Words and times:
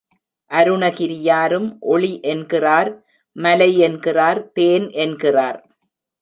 அருணகிரியாரும் 0.51 1.67
ஒளி 1.79 2.19
என்கிறார், 2.23 2.91
மலை 3.35 3.77
என்கிறார், 3.77 4.51
தேன் 4.51 4.89
என்கிறார். 4.89 5.59